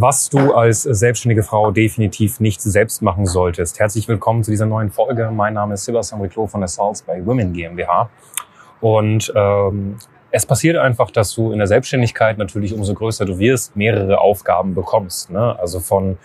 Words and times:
Was 0.00 0.30
du 0.30 0.52
als 0.54 0.82
selbstständige 0.82 1.42
Frau 1.42 1.72
definitiv 1.72 2.38
nicht 2.38 2.62
selbst 2.62 3.02
machen 3.02 3.26
solltest. 3.26 3.80
Herzlich 3.80 4.06
willkommen 4.06 4.44
zu 4.44 4.52
dieser 4.52 4.66
neuen 4.66 4.90
Folge. 4.92 5.28
Mein 5.32 5.54
Name 5.54 5.74
ist 5.74 5.86
Sebastian 5.86 6.20
Riclo 6.20 6.46
von 6.46 6.60
der 6.60 6.68
Salz 6.68 7.02
bei 7.02 7.24
Women 7.26 7.52
GmbH. 7.52 8.08
Und 8.80 9.32
ähm, 9.34 9.96
es 10.30 10.46
passiert 10.46 10.76
einfach, 10.76 11.10
dass 11.10 11.34
du 11.34 11.50
in 11.50 11.58
der 11.58 11.66
Selbstständigkeit 11.66 12.38
natürlich 12.38 12.74
umso 12.74 12.94
größer 12.94 13.24
du 13.24 13.40
wirst, 13.40 13.74
mehrere 13.74 14.20
Aufgaben 14.20 14.72
bekommst. 14.72 15.30
Ne? 15.30 15.58
Also 15.58 15.80
von 15.80 16.16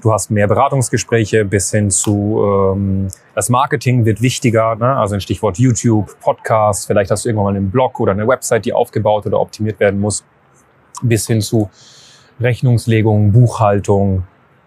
du 0.00 0.10
hast 0.10 0.30
mehr 0.30 0.48
Beratungsgespräche 0.48 1.44
bis 1.44 1.70
hin 1.70 1.90
zu 1.90 2.40
ähm, 2.42 3.08
das 3.34 3.50
Marketing 3.50 4.06
wird 4.06 4.22
wichtiger. 4.22 4.74
Ne? 4.76 4.96
Also 4.96 5.16
ein 5.16 5.20
Stichwort 5.20 5.58
YouTube, 5.58 6.18
Podcast. 6.20 6.86
Vielleicht 6.86 7.10
hast 7.10 7.26
du 7.26 7.28
irgendwann 7.28 7.52
mal 7.52 7.58
einen 7.58 7.70
Blog 7.70 8.00
oder 8.00 8.12
eine 8.12 8.26
Website, 8.26 8.64
die 8.64 8.72
aufgebaut 8.72 9.26
oder 9.26 9.38
optimiert 9.38 9.80
werden 9.80 10.00
muss, 10.00 10.24
bis 11.02 11.26
hin 11.26 11.42
zu 11.42 11.68
Rechnungslegung, 12.40 13.32
Buchhaltung, 13.32 14.24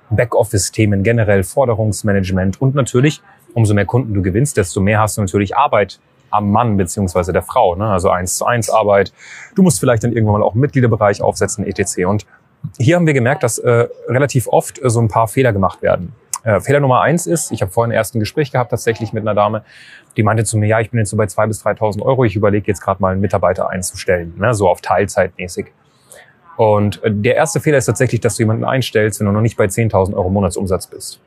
Backoffice-Themen 0.09 1.03
generell, 1.03 1.43
Forderungsmanagement 1.43 2.61
und 2.61 2.75
natürlich, 2.75 3.21
umso 3.53 3.73
mehr 3.73 3.85
Kunden 3.85 4.13
du 4.13 4.21
gewinnst, 4.21 4.57
desto 4.57 4.81
mehr 4.81 4.99
hast 4.99 5.17
du 5.17 5.21
natürlich 5.21 5.55
Arbeit 5.55 5.99
am 6.29 6.51
Mann 6.51 6.77
beziehungsweise 6.77 7.33
der 7.33 7.43
Frau, 7.43 7.75
ne? 7.75 7.87
also 7.87 8.09
eins 8.09 8.37
zu 8.37 8.45
eins 8.45 8.69
Arbeit. 8.69 9.13
Du 9.55 9.63
musst 9.63 9.79
vielleicht 9.79 10.03
dann 10.03 10.13
irgendwann 10.13 10.39
mal 10.39 10.45
auch 10.45 10.53
einen 10.53 10.61
Mitgliederbereich 10.61 11.21
aufsetzen, 11.21 11.65
etc. 11.65 12.05
Und 12.05 12.25
hier 12.77 12.95
haben 12.95 13.05
wir 13.05 13.13
gemerkt, 13.13 13.43
dass 13.43 13.57
äh, 13.57 13.87
relativ 14.07 14.47
oft 14.47 14.81
äh, 14.81 14.89
so 14.89 15.01
ein 15.01 15.07
paar 15.07 15.27
Fehler 15.27 15.51
gemacht 15.53 15.81
werden. 15.81 16.13
Äh, 16.43 16.59
Fehler 16.59 16.79
Nummer 16.79 17.01
eins 17.01 17.27
ist, 17.27 17.51
ich 17.51 17.61
habe 17.61 17.71
vorhin 17.71 17.91
erst 17.91 18.15
ein 18.15 18.19
Gespräch 18.19 18.51
gehabt 18.51 18.71
tatsächlich 18.71 19.13
mit 19.13 19.23
einer 19.23 19.35
Dame, 19.35 19.63
die 20.17 20.23
meinte 20.23 20.43
zu 20.43 20.57
mir, 20.57 20.67
ja, 20.67 20.79
ich 20.79 20.89
bin 20.89 20.99
jetzt 20.99 21.09
so 21.09 21.17
bei 21.17 21.27
zwei 21.27 21.47
bis 21.47 21.63
3.000 21.63 22.01
Euro, 22.01 22.23
ich 22.23 22.35
überlege 22.35 22.67
jetzt 22.67 22.81
gerade 22.81 23.01
mal 23.01 23.11
einen 23.11 23.21
Mitarbeiter 23.21 23.69
einzustellen, 23.69 24.33
ne? 24.37 24.53
so 24.53 24.67
auf 24.67 24.81
Teilzeitmäßig. 24.81 25.67
Und 26.61 27.03
äh, 27.03 27.09
der 27.11 27.37
erste 27.37 27.59
Fehler 27.59 27.79
ist 27.79 27.87
tatsächlich, 27.87 28.21
dass 28.21 28.35
du 28.35 28.43
jemanden 28.43 28.65
einstellst, 28.65 29.19
wenn 29.19 29.25
du 29.25 29.33
noch 29.33 29.41
nicht 29.41 29.57
bei 29.57 29.65
10.000 29.65 30.13
Euro 30.13 30.29
Monatsumsatz 30.29 30.85
bist. 30.85 31.19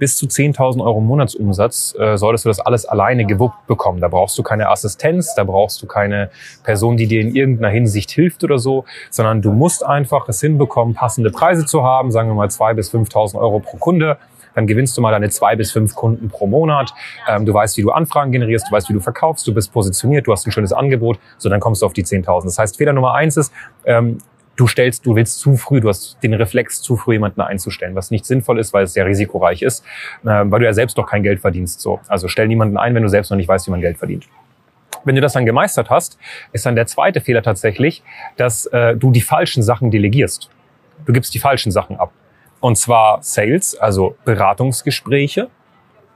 Bis 0.00 0.16
zu 0.16 0.26
10.000 0.26 0.82
Euro 0.84 1.00
Monatsumsatz 1.00 1.94
äh, 1.96 2.16
solltest 2.16 2.44
du 2.44 2.48
das 2.48 2.58
alles 2.58 2.86
alleine 2.86 3.24
gewuppt 3.24 3.68
bekommen. 3.68 4.00
Da 4.00 4.08
brauchst 4.08 4.36
du 4.36 4.42
keine 4.42 4.68
Assistenz, 4.68 5.32
da 5.36 5.44
brauchst 5.44 5.80
du 5.80 5.86
keine 5.86 6.30
Person, 6.64 6.96
die 6.96 7.06
dir 7.06 7.20
in 7.20 7.36
irgendeiner 7.36 7.68
Hinsicht 7.68 8.10
hilft 8.10 8.42
oder 8.42 8.58
so, 8.58 8.84
sondern 9.10 9.42
du 9.42 9.52
musst 9.52 9.86
einfach 9.86 10.28
es 10.28 10.40
hinbekommen, 10.40 10.94
passende 10.94 11.30
Preise 11.30 11.66
zu 11.66 11.84
haben, 11.84 12.10
sagen 12.10 12.28
wir 12.28 12.34
mal 12.34 12.48
2.000 12.48 12.74
bis 12.74 12.92
5.000 12.92 13.38
Euro 13.38 13.60
pro 13.60 13.76
Kunde 13.76 14.18
dann 14.56 14.66
gewinnst 14.66 14.96
du 14.96 15.00
mal 15.00 15.12
deine 15.12 15.30
zwei 15.30 15.54
bis 15.54 15.70
fünf 15.70 15.94
Kunden 15.94 16.28
pro 16.28 16.48
Monat. 16.48 16.92
Ähm, 17.28 17.46
du 17.46 17.54
weißt, 17.54 17.76
wie 17.76 17.82
du 17.82 17.92
Anfragen 17.92 18.32
generierst, 18.32 18.66
du 18.68 18.72
weißt, 18.72 18.88
wie 18.88 18.94
du 18.94 19.00
verkaufst, 19.00 19.46
du 19.46 19.54
bist 19.54 19.72
positioniert, 19.72 20.26
du 20.26 20.32
hast 20.32 20.44
ein 20.44 20.50
schönes 20.50 20.72
Angebot, 20.72 21.20
so 21.38 21.48
dann 21.48 21.60
kommst 21.60 21.82
du 21.82 21.86
auf 21.86 21.92
die 21.92 22.04
10.000. 22.04 22.46
Das 22.46 22.58
heißt, 22.58 22.76
Fehler 22.76 22.92
Nummer 22.92 23.14
eins 23.14 23.36
ist, 23.36 23.52
ähm, 23.84 24.18
du 24.60 24.66
stellst, 24.66 25.06
du 25.06 25.16
willst 25.16 25.40
zu 25.40 25.56
früh, 25.56 25.80
du 25.80 25.88
hast 25.88 26.18
den 26.22 26.34
Reflex, 26.34 26.82
zu 26.82 26.96
früh 26.96 27.14
jemanden 27.14 27.40
einzustellen, 27.40 27.94
was 27.94 28.10
nicht 28.10 28.26
sinnvoll 28.26 28.58
ist, 28.58 28.74
weil 28.74 28.84
es 28.84 28.92
sehr 28.92 29.06
risikoreich 29.06 29.62
ist, 29.62 29.84
äh, 30.22 30.28
weil 30.44 30.60
du 30.60 30.66
ja 30.66 30.74
selbst 30.74 30.98
noch 30.98 31.06
kein 31.06 31.22
Geld 31.22 31.40
verdienst. 31.40 31.80
So, 31.80 32.00
also 32.08 32.28
stell 32.28 32.46
niemanden 32.46 32.76
ein, 32.76 32.94
wenn 32.94 33.02
du 33.02 33.08
selbst 33.08 33.30
noch 33.30 33.38
nicht 33.38 33.48
weißt, 33.48 33.66
wie 33.66 33.70
man 33.70 33.80
Geld 33.80 33.96
verdient. 33.96 34.28
Wenn 35.04 35.14
du 35.14 35.22
das 35.22 35.32
dann 35.32 35.46
gemeistert 35.46 35.88
hast, 35.88 36.18
ist 36.52 36.66
dann 36.66 36.74
der 36.74 36.86
zweite 36.86 37.22
Fehler 37.22 37.42
tatsächlich, 37.42 38.02
dass 38.36 38.66
äh, 38.66 38.94
du 38.96 39.10
die 39.12 39.22
falschen 39.22 39.62
Sachen 39.62 39.90
delegierst. 39.90 40.50
Du 41.06 41.14
gibst 41.14 41.32
die 41.32 41.38
falschen 41.38 41.72
Sachen 41.72 41.96
ab. 41.96 42.12
Und 42.60 42.76
zwar 42.76 43.22
Sales, 43.22 43.74
also 43.74 44.16
Beratungsgespräche 44.26 45.48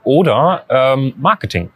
oder 0.03 0.65
ähm, 0.69 1.13
Marketing 1.17 1.71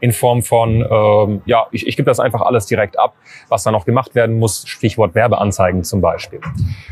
in 0.00 0.12
Form 0.12 0.42
von, 0.42 0.86
ähm, 0.90 1.42
ja, 1.44 1.66
ich, 1.72 1.86
ich 1.86 1.96
gebe 1.96 2.06
das 2.06 2.20
einfach 2.20 2.40
alles 2.40 2.66
direkt 2.66 2.98
ab, 2.98 3.14
was 3.48 3.62
da 3.62 3.70
noch 3.70 3.84
gemacht 3.84 4.14
werden 4.14 4.38
muss, 4.38 4.64
Stichwort 4.66 5.14
Werbeanzeigen 5.14 5.84
zum 5.84 6.00
Beispiel. 6.00 6.40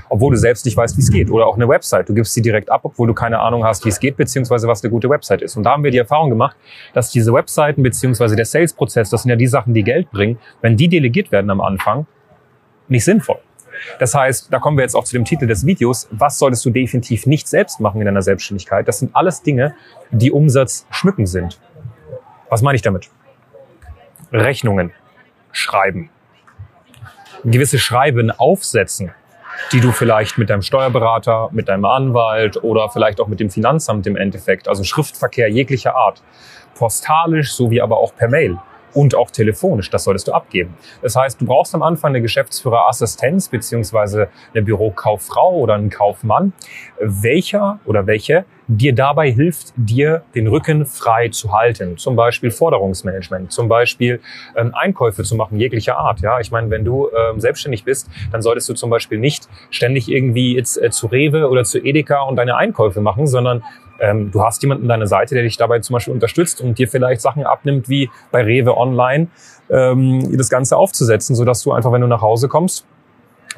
Obwohl 0.08 0.32
du 0.32 0.38
selbst 0.38 0.64
nicht 0.64 0.76
weißt, 0.76 0.96
wie 0.96 1.02
es 1.02 1.10
geht. 1.10 1.30
Oder 1.30 1.46
auch 1.46 1.56
eine 1.56 1.68
Website, 1.68 2.08
du 2.08 2.14
gibst 2.14 2.34
sie 2.34 2.42
direkt 2.42 2.70
ab, 2.70 2.80
obwohl 2.84 3.06
du 3.06 3.14
keine 3.14 3.40
Ahnung 3.40 3.64
hast, 3.64 3.84
wie 3.84 3.88
es 3.88 4.00
geht, 4.00 4.16
beziehungsweise 4.16 4.68
was 4.68 4.82
eine 4.82 4.90
gute 4.90 5.08
Website 5.08 5.42
ist. 5.42 5.56
Und 5.56 5.62
da 5.62 5.72
haben 5.72 5.84
wir 5.84 5.90
die 5.90 5.98
Erfahrung 5.98 6.30
gemacht, 6.30 6.56
dass 6.92 7.10
diese 7.10 7.32
Webseiten, 7.32 7.82
beziehungsweise 7.82 8.36
der 8.36 8.44
Sales-Prozess, 8.44 9.10
das 9.10 9.22
sind 9.22 9.30
ja 9.30 9.36
die 9.36 9.46
Sachen, 9.46 9.74
die 9.74 9.82
Geld 9.82 10.10
bringen, 10.10 10.38
wenn 10.60 10.76
die 10.76 10.88
delegiert 10.88 11.32
werden 11.32 11.50
am 11.50 11.60
Anfang, 11.60 12.06
nicht 12.88 13.04
sinnvoll. 13.04 13.38
Das 13.98 14.14
heißt, 14.14 14.52
da 14.52 14.58
kommen 14.58 14.76
wir 14.76 14.82
jetzt 14.82 14.94
auch 14.94 15.04
zu 15.04 15.12
dem 15.12 15.24
Titel 15.24 15.46
des 15.46 15.66
Videos. 15.66 16.08
Was 16.10 16.38
solltest 16.38 16.64
du 16.64 16.70
definitiv 16.70 17.26
nicht 17.26 17.48
selbst 17.48 17.80
machen 17.80 18.00
in 18.00 18.06
deiner 18.06 18.22
Selbstständigkeit? 18.22 18.88
Das 18.88 18.98
sind 18.98 19.14
alles 19.14 19.42
Dinge, 19.42 19.74
die 20.10 20.32
Umsatz 20.32 20.86
schmücken 20.90 21.26
sind. 21.26 21.60
Was 22.48 22.62
meine 22.62 22.76
ich 22.76 22.82
damit? 22.82 23.10
Rechnungen 24.32 24.92
schreiben. 25.52 26.10
Gewisse 27.44 27.78
Schreiben 27.78 28.30
aufsetzen, 28.30 29.12
die 29.72 29.80
du 29.80 29.92
vielleicht 29.92 30.38
mit 30.38 30.50
deinem 30.50 30.62
Steuerberater, 30.62 31.48
mit 31.52 31.68
deinem 31.68 31.84
Anwalt 31.84 32.62
oder 32.62 32.88
vielleicht 32.88 33.20
auch 33.20 33.28
mit 33.28 33.40
dem 33.40 33.50
Finanzamt 33.50 34.06
im 34.06 34.16
Endeffekt, 34.16 34.68
also 34.68 34.84
Schriftverkehr 34.84 35.48
jeglicher 35.48 35.96
Art, 35.96 36.22
postalisch 36.74 37.52
sowie 37.52 37.80
aber 37.80 37.98
auch 37.98 38.14
per 38.14 38.28
Mail 38.28 38.58
und 38.94 39.14
auch 39.14 39.30
telefonisch. 39.30 39.90
Das 39.90 40.04
solltest 40.04 40.28
du 40.28 40.32
abgeben. 40.32 40.74
Das 41.02 41.16
heißt, 41.16 41.40
du 41.40 41.46
brauchst 41.46 41.74
am 41.74 41.82
Anfang 41.82 42.10
eine 42.10 42.22
Geschäftsführerassistenz 42.22 43.48
beziehungsweise 43.48 44.28
eine 44.52 44.62
Bürokauffrau 44.62 45.56
oder 45.56 45.74
einen 45.74 45.90
Kaufmann, 45.90 46.52
welcher 46.98 47.78
oder 47.84 48.06
welche 48.06 48.44
dir 48.68 48.94
dabei 48.94 49.30
hilft, 49.30 49.72
dir 49.76 50.22
den 50.34 50.48
Rücken 50.48 50.86
frei 50.86 51.28
zu 51.28 51.52
halten. 51.52 51.96
Zum 51.98 52.16
Beispiel 52.16 52.50
Forderungsmanagement, 52.50 53.52
zum 53.52 53.68
Beispiel 53.68 54.20
ähm, 54.56 54.74
Einkäufe 54.74 55.22
zu 55.22 55.36
machen, 55.36 55.58
jeglicher 55.58 55.96
Art. 55.96 56.20
Ja, 56.20 56.40
ich 56.40 56.50
meine, 56.50 56.70
wenn 56.70 56.84
du 56.84 57.08
ähm, 57.10 57.40
selbstständig 57.40 57.84
bist, 57.84 58.08
dann 58.32 58.42
solltest 58.42 58.68
du 58.68 58.74
zum 58.74 58.90
Beispiel 58.90 59.18
nicht 59.18 59.48
ständig 59.70 60.10
irgendwie 60.10 60.56
jetzt 60.56 60.82
äh, 60.82 60.90
zu 60.90 61.06
Rewe 61.06 61.48
oder 61.48 61.64
zu 61.64 61.78
Edeka 61.78 62.22
und 62.22 62.36
deine 62.36 62.56
Einkäufe 62.56 63.00
machen, 63.00 63.26
sondern 63.26 63.62
ähm, 64.00 64.30
du 64.30 64.42
hast 64.42 64.62
jemanden 64.62 64.84
an 64.84 64.88
deiner 64.88 65.06
Seite, 65.06 65.34
der 65.34 65.44
dich 65.44 65.56
dabei 65.56 65.78
zum 65.80 65.94
Beispiel 65.94 66.12
unterstützt 66.12 66.60
und 66.60 66.78
dir 66.78 66.88
vielleicht 66.88 67.20
Sachen 67.20 67.44
abnimmt, 67.44 67.88
wie 67.88 68.10
bei 68.30 68.42
Rewe 68.42 68.76
Online, 68.76 69.28
ähm, 69.70 70.36
das 70.36 70.50
Ganze 70.50 70.76
aufzusetzen, 70.76 71.34
sodass 71.34 71.62
du 71.62 71.72
einfach, 71.72 71.92
wenn 71.92 72.00
du 72.00 72.06
nach 72.06 72.22
Hause 72.22 72.48
kommst, 72.48 72.86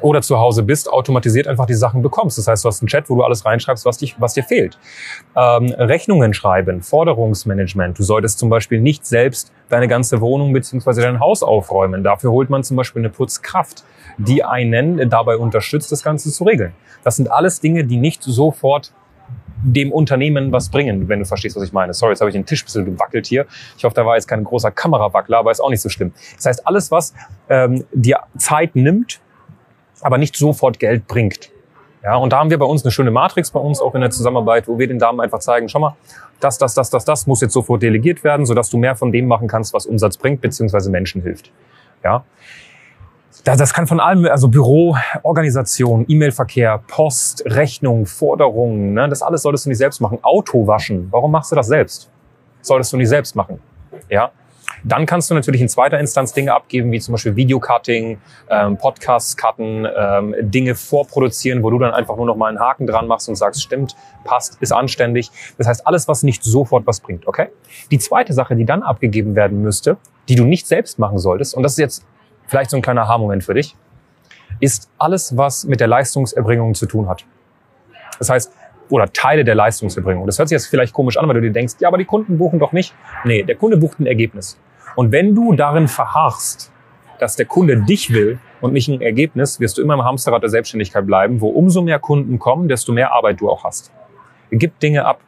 oder 0.01 0.21
zu 0.21 0.39
Hause 0.39 0.63
bist, 0.63 0.91
automatisiert 0.91 1.47
einfach 1.47 1.65
die 1.65 1.73
Sachen 1.73 2.01
bekommst. 2.01 2.37
Das 2.37 2.47
heißt, 2.47 2.63
du 2.63 2.67
hast 2.67 2.81
einen 2.81 2.87
Chat, 2.87 3.09
wo 3.09 3.15
du 3.15 3.23
alles 3.23 3.45
reinschreibst, 3.45 3.85
was, 3.85 3.97
dich, 3.97 4.15
was 4.19 4.33
dir 4.33 4.43
fehlt. 4.43 4.77
Ähm, 5.35 5.67
Rechnungen 5.77 6.33
schreiben, 6.33 6.81
Forderungsmanagement. 6.81 7.97
Du 7.97 8.03
solltest 8.03 8.39
zum 8.39 8.49
Beispiel 8.49 8.79
nicht 8.79 9.05
selbst 9.05 9.51
deine 9.69 9.87
ganze 9.87 10.21
Wohnung 10.21 10.53
beziehungsweise 10.53 11.01
dein 11.01 11.19
Haus 11.19 11.43
aufräumen. 11.43 12.03
Dafür 12.03 12.31
holt 12.31 12.49
man 12.49 12.63
zum 12.63 12.77
Beispiel 12.77 13.01
eine 13.01 13.09
Putzkraft, 13.09 13.83
die 14.17 14.43
einen 14.43 15.09
dabei 15.09 15.37
unterstützt, 15.37 15.91
das 15.91 16.03
Ganze 16.03 16.31
zu 16.31 16.43
regeln. 16.43 16.73
Das 17.03 17.15
sind 17.15 17.31
alles 17.31 17.59
Dinge, 17.61 17.85
die 17.85 17.97
nicht 17.97 18.23
sofort 18.23 18.91
dem 19.63 19.91
Unternehmen 19.91 20.51
was 20.51 20.69
bringen, 20.69 21.09
wenn 21.09 21.19
du 21.19 21.25
verstehst, 21.25 21.55
was 21.55 21.63
ich 21.63 21.73
meine. 21.73 21.93
Sorry, 21.93 22.13
jetzt 22.13 22.21
habe 22.21 22.29
ich 22.29 22.33
den 22.33 22.45
Tisch 22.45 22.63
ein 22.63 22.65
bisschen 22.65 22.85
gewackelt 22.85 23.27
hier. 23.27 23.45
Ich 23.77 23.83
hoffe, 23.83 23.95
da 23.95 24.05
war 24.05 24.15
jetzt 24.15 24.27
kein 24.27 24.43
großer 24.43 24.71
Kamerawackler, 24.71 25.39
aber 25.39 25.51
ist 25.51 25.59
auch 25.59 25.69
nicht 25.69 25.81
so 25.81 25.89
schlimm. 25.89 26.13
Das 26.35 26.45
heißt, 26.45 26.67
alles, 26.67 26.91
was 26.91 27.13
ähm, 27.49 27.83
dir 27.93 28.19
Zeit 28.37 28.75
nimmt, 28.75 29.19
aber 30.01 30.17
nicht 30.17 30.35
sofort 30.35 30.79
Geld 30.79 31.07
bringt. 31.07 31.51
Ja, 32.03 32.15
und 32.15 32.31
da 32.31 32.39
haben 32.39 32.49
wir 32.49 32.57
bei 32.57 32.65
uns 32.65 32.83
eine 32.83 32.91
schöne 32.91 33.11
Matrix 33.11 33.51
bei 33.51 33.59
uns 33.59 33.81
auch 33.81 33.93
in 33.93 34.01
der 34.01 34.09
Zusammenarbeit, 34.09 34.67
wo 34.67 34.79
wir 34.79 34.87
den 34.87 34.99
Damen 34.99 35.19
einfach 35.19 35.39
zeigen, 35.39 35.67
schau 35.67 35.79
mal, 35.79 35.95
das, 36.39 36.57
das, 36.57 36.73
das, 36.73 36.89
das, 36.89 37.03
das 37.03 37.27
muss 37.27 37.41
jetzt 37.41 37.53
sofort 37.53 37.81
delegiert 37.81 38.23
werden, 38.23 38.45
sodass 38.45 38.69
du 38.69 38.77
mehr 38.77 38.95
von 38.95 39.11
dem 39.11 39.27
machen 39.27 39.47
kannst, 39.49 39.73
was 39.73 39.85
Umsatz 39.85 40.17
bringt, 40.17 40.39
beziehungsweise 40.39 40.89
Menschen 40.89 41.21
hilft. 41.21 41.51
Ja. 42.03 42.23
Das 43.43 43.73
kann 43.73 43.87
von 43.87 43.99
allem, 43.99 44.25
also 44.25 44.47
Büro, 44.47 44.95
Organisation, 45.23 46.05
E-Mail-Verkehr, 46.07 46.83
Post, 46.87 47.43
Rechnung, 47.45 48.05
Forderungen, 48.05 48.93
ne, 48.93 49.09
das 49.09 49.21
alles 49.21 49.41
solltest 49.41 49.65
du 49.65 49.69
nicht 49.69 49.77
selbst 49.77 50.01
machen. 50.01 50.19
Auto 50.21 50.67
waschen, 50.67 51.07
warum 51.11 51.31
machst 51.31 51.51
du 51.51 51.55
das 51.55 51.67
selbst? 51.67 52.09
Solltest 52.61 52.93
du 52.93 52.97
nicht 52.97 53.09
selbst 53.09 53.35
machen. 53.35 53.59
Ja. 54.09 54.31
Dann 54.83 55.05
kannst 55.05 55.29
du 55.29 55.35
natürlich 55.35 55.61
in 55.61 55.69
zweiter 55.69 55.99
Instanz 55.99 56.33
Dinge 56.33 56.53
abgeben, 56.53 56.91
wie 56.91 56.99
zum 56.99 57.13
Beispiel 57.13 57.35
Videocutting, 57.35 58.19
ähm, 58.49 58.77
Podcasts 58.77 59.35
cutten, 59.35 59.87
ähm, 59.95 60.35
Dinge 60.39 60.75
vorproduzieren, 60.75 61.63
wo 61.63 61.69
du 61.69 61.79
dann 61.79 61.93
einfach 61.93 62.15
nur 62.15 62.25
noch 62.25 62.35
mal 62.35 62.47
einen 62.47 62.59
Haken 62.59 62.87
dran 62.87 63.07
machst 63.07 63.29
und 63.29 63.35
sagst, 63.35 63.61
stimmt, 63.61 63.95
passt, 64.23 64.57
ist 64.61 64.71
anständig. 64.71 65.31
Das 65.57 65.67
heißt, 65.67 65.85
alles, 65.85 66.07
was 66.07 66.23
nicht 66.23 66.43
sofort 66.43 66.87
was 66.87 66.99
bringt, 66.99 67.27
okay? 67.27 67.49
Die 67.91 67.99
zweite 67.99 68.33
Sache, 68.33 68.55
die 68.55 68.65
dann 68.65 68.83
abgegeben 68.83 69.35
werden 69.35 69.61
müsste, 69.61 69.97
die 70.27 70.35
du 70.35 70.45
nicht 70.45 70.67
selbst 70.67 70.99
machen 70.99 71.17
solltest, 71.17 71.55
und 71.55 71.63
das 71.63 71.73
ist 71.73 71.79
jetzt 71.79 72.05
vielleicht 72.47 72.69
so 72.69 72.77
ein 72.77 72.81
kleiner 72.81 73.07
Haarmoment 73.07 73.43
für 73.43 73.53
dich, 73.53 73.75
ist 74.59 74.89
alles, 74.97 75.37
was 75.37 75.65
mit 75.65 75.79
der 75.79 75.87
Leistungserbringung 75.87 76.73
zu 76.73 76.85
tun 76.85 77.07
hat. 77.07 77.25
Das 78.17 78.29
heißt, 78.29 78.51
oder 78.89 79.11
Teile 79.11 79.43
der 79.43 79.55
Leistungserbringung. 79.55 80.25
Das 80.25 80.39
hört 80.39 80.49
sich 80.49 80.55
jetzt 80.55 80.67
vielleicht 80.67 80.93
komisch 80.93 81.17
an, 81.17 81.27
weil 81.27 81.35
du 81.35 81.41
dir 81.41 81.51
denkst, 81.51 81.75
ja, 81.79 81.87
aber 81.87 81.97
die 81.97 82.05
Kunden 82.05 82.37
buchen 82.37 82.59
doch 82.59 82.71
nicht. 82.71 82.93
Nee, 83.23 83.43
der 83.43 83.55
Kunde 83.55 83.77
bucht 83.77 83.99
ein 83.99 84.05
Ergebnis. 84.05 84.59
Und 84.95 85.11
wenn 85.11 85.35
du 85.35 85.53
darin 85.53 85.87
verharrst, 85.87 86.71
dass 87.19 87.35
der 87.35 87.45
Kunde 87.45 87.77
dich 87.77 88.13
will 88.13 88.39
und 88.61 88.73
nicht 88.73 88.87
ein 88.87 89.01
Ergebnis, 89.01 89.59
wirst 89.59 89.77
du 89.77 89.81
immer 89.81 89.93
im 89.93 90.03
Hamsterrad 90.03 90.41
der 90.41 90.49
Selbstständigkeit 90.49 91.05
bleiben, 91.05 91.41
wo 91.41 91.49
umso 91.49 91.81
mehr 91.81 91.99
Kunden 91.99 92.39
kommen, 92.39 92.67
desto 92.67 92.91
mehr 92.91 93.11
Arbeit 93.11 93.39
du 93.41 93.49
auch 93.49 93.63
hast. 93.63 93.91
Gib 94.51 94.79
Dinge 94.79 95.05
ab. 95.05 95.19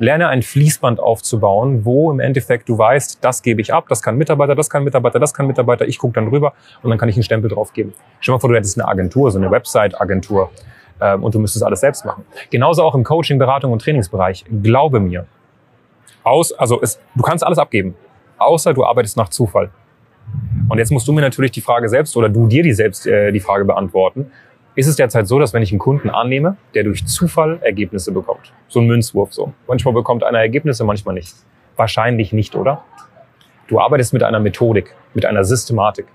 Lerne 0.00 0.26
ein 0.26 0.42
Fließband 0.42 0.98
aufzubauen, 0.98 1.84
wo 1.84 2.10
im 2.10 2.18
Endeffekt 2.18 2.68
du 2.68 2.76
weißt, 2.76 3.24
das 3.24 3.42
gebe 3.42 3.60
ich 3.60 3.72
ab, 3.72 3.86
das 3.88 4.02
kann 4.02 4.16
Mitarbeiter, 4.16 4.56
das 4.56 4.68
kann 4.68 4.82
Mitarbeiter, 4.82 5.20
das 5.20 5.32
kann 5.32 5.46
Mitarbeiter, 5.46 5.86
ich 5.86 5.98
gucke 5.98 6.14
dann 6.14 6.26
rüber 6.26 6.52
und 6.82 6.90
dann 6.90 6.98
kann 6.98 7.08
ich 7.08 7.14
einen 7.14 7.22
Stempel 7.22 7.48
drauf 7.48 7.72
geben. 7.72 7.94
Stell 8.18 8.32
dir 8.32 8.36
mal 8.36 8.40
vor, 8.40 8.50
du 8.50 8.56
hättest 8.56 8.76
eine 8.76 8.88
Agentur, 8.88 9.30
so 9.30 9.38
eine 9.38 9.52
Website-Agentur 9.52 10.50
ähm, 11.00 11.22
und 11.22 11.34
du 11.34 11.38
müsstest 11.38 11.64
alles 11.64 11.80
selbst 11.80 12.04
machen. 12.04 12.24
Genauso 12.50 12.82
auch 12.82 12.94
im 12.94 13.04
Coaching, 13.04 13.38
Beratung 13.38 13.72
und 13.72 13.82
Trainingsbereich. 13.82 14.44
Glaube 14.62 15.00
mir. 15.00 15.26
Aus, 16.22 16.52
also 16.52 16.80
es, 16.80 16.98
du 17.14 17.22
kannst 17.22 17.44
alles 17.44 17.58
abgeben, 17.58 17.94
außer 18.38 18.72
du 18.72 18.84
arbeitest 18.84 19.16
nach 19.16 19.28
Zufall. 19.28 19.70
Und 20.68 20.78
jetzt 20.78 20.90
musst 20.90 21.06
du 21.06 21.12
mir 21.12 21.20
natürlich 21.20 21.50
die 21.50 21.60
Frage 21.60 21.88
selbst 21.88 22.16
oder 22.16 22.28
du 22.28 22.46
dir 22.46 22.62
die 22.62 22.72
selbst 22.72 23.06
äh, 23.06 23.30
die 23.30 23.40
Frage 23.40 23.64
beantworten. 23.64 24.30
Ist 24.74 24.88
es 24.88 24.96
derzeit 24.96 25.28
so, 25.28 25.38
dass 25.38 25.52
wenn 25.52 25.62
ich 25.62 25.70
einen 25.70 25.78
Kunden 25.78 26.10
annehme, 26.10 26.56
der 26.74 26.82
durch 26.82 27.06
Zufall 27.06 27.58
Ergebnisse 27.62 28.10
bekommt? 28.10 28.52
So 28.68 28.80
ein 28.80 28.86
Münzwurf 28.86 29.32
so. 29.32 29.52
Manchmal 29.68 29.94
bekommt 29.94 30.24
einer 30.24 30.40
Ergebnisse, 30.40 30.84
manchmal 30.84 31.14
nicht. 31.14 31.34
Wahrscheinlich 31.76 32.32
nicht, 32.32 32.56
oder? 32.56 32.82
Du 33.68 33.80
arbeitest 33.80 34.12
mit 34.12 34.22
einer 34.22 34.40
Methodik, 34.40 34.94
mit 35.14 35.26
einer 35.26 35.44
Systematik. 35.44 36.06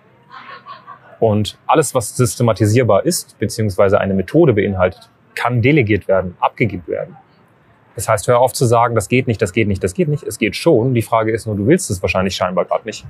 Und 1.20 1.58
alles, 1.68 1.94
was 1.94 2.16
systematisierbar 2.16 3.06
ist, 3.06 3.38
beziehungsweise 3.40 4.00
eine 4.00 4.14
Methode 4.14 4.54
beinhaltet, 4.54 5.10
kann 5.36 5.62
delegiert 5.62 6.08
werden, 6.08 6.36
abgegeben 6.40 6.88
werden. 6.88 7.18
Das 7.96 8.08
heißt, 8.08 8.28
hör 8.28 8.40
auf 8.40 8.54
zu 8.54 8.66
sagen, 8.66 8.96
das 8.96 9.10
geht 9.10 9.28
nicht, 9.28 9.42
das 9.42 9.52
geht 9.52 9.68
nicht, 9.68 9.84
das 9.84 9.94
geht 9.94 10.08
nicht. 10.08 10.24
Es 10.24 10.38
geht 10.38 10.56
schon. 10.56 10.94
Die 10.94 11.02
Frage 11.02 11.32
ist 11.32 11.48
nur, 11.48 11.56
du 11.56 11.68
willst 11.68 11.90
es 11.90 12.02
wahrscheinlich 12.02 12.36
scheinbar 12.36 12.66
gerade 12.66 12.86
nicht. 12.86 13.06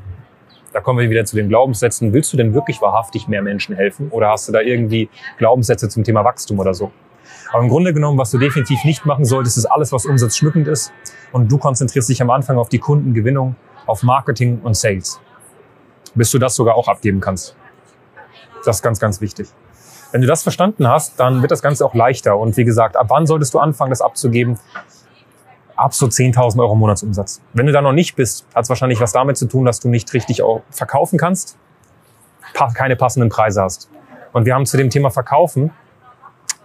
Da 0.73 0.81
kommen 0.81 0.99
wir 0.99 1.09
wieder 1.09 1.25
zu 1.25 1.35
den 1.35 1.49
Glaubenssätzen. 1.49 2.13
Willst 2.13 2.31
du 2.33 2.37
denn 2.37 2.53
wirklich 2.53 2.81
wahrhaftig 2.81 3.27
mehr 3.27 3.41
Menschen 3.41 3.75
helfen? 3.75 4.09
Oder 4.09 4.29
hast 4.29 4.47
du 4.47 4.51
da 4.51 4.61
irgendwie 4.61 5.09
Glaubenssätze 5.37 5.89
zum 5.89 6.03
Thema 6.03 6.23
Wachstum 6.23 6.59
oder 6.59 6.73
so? 6.73 6.91
Aber 7.51 7.63
im 7.63 7.69
Grunde 7.69 7.93
genommen, 7.93 8.17
was 8.17 8.31
du 8.31 8.37
definitiv 8.37 8.83
nicht 8.83 9.05
machen 9.05 9.25
solltest, 9.25 9.57
ist 9.57 9.65
alles, 9.65 9.91
was 9.91 10.05
umsatzschmückend 10.05 10.67
ist. 10.67 10.93
Und 11.31 11.51
du 11.51 11.57
konzentrierst 11.57 12.09
dich 12.09 12.21
am 12.21 12.29
Anfang 12.29 12.57
auf 12.57 12.69
die 12.69 12.79
Kundengewinnung, 12.79 13.55
auf 13.85 14.03
Marketing 14.03 14.59
und 14.63 14.75
Sales. 14.75 15.19
Bis 16.15 16.31
du 16.31 16.39
das 16.39 16.55
sogar 16.55 16.75
auch 16.75 16.87
abgeben 16.87 17.19
kannst. 17.19 17.55
Das 18.65 18.77
ist 18.77 18.81
ganz, 18.81 18.99
ganz 18.99 19.21
wichtig. 19.21 19.47
Wenn 20.11 20.21
du 20.21 20.27
das 20.27 20.43
verstanden 20.43 20.87
hast, 20.87 21.19
dann 21.19 21.41
wird 21.41 21.51
das 21.51 21.61
Ganze 21.61 21.85
auch 21.85 21.93
leichter. 21.93 22.37
Und 22.37 22.57
wie 22.57 22.65
gesagt, 22.65 22.95
ab 22.95 23.07
wann 23.09 23.27
solltest 23.27 23.53
du 23.53 23.59
anfangen, 23.59 23.91
das 23.91 24.01
abzugeben? 24.01 24.59
Ab 25.75 25.93
so 25.93 26.07
10.000 26.07 26.59
Euro 26.59 26.75
Monatsumsatz. 26.75 27.41
Wenn 27.53 27.67
du 27.67 27.71
da 27.71 27.81
noch 27.81 27.93
nicht 27.93 28.15
bist, 28.15 28.45
hat 28.53 28.63
es 28.63 28.69
wahrscheinlich 28.69 28.99
was 28.99 29.11
damit 29.13 29.37
zu 29.37 29.47
tun, 29.47 29.65
dass 29.65 29.79
du 29.79 29.87
nicht 29.87 30.11
richtig 30.13 30.41
verkaufen 30.71 31.17
kannst, 31.17 31.57
keine 32.73 32.95
passenden 32.95 33.29
Preise 33.29 33.61
hast. 33.61 33.89
Und 34.33 34.45
wir 34.45 34.55
haben 34.55 34.65
zu 34.65 34.77
dem 34.77 34.89
Thema 34.89 35.09
Verkaufen 35.09 35.71